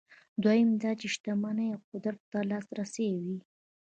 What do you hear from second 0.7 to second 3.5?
دا چې شتمنۍ او قدرت ته لاسرسی وي.